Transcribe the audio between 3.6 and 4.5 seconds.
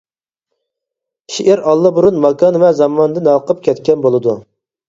كەتكەن بولىدۇ.